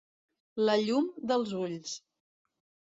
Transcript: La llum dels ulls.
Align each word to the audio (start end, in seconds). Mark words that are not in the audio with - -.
La 0.69 0.79
llum 0.87 1.11
dels 1.33 1.55
ulls. 1.61 1.95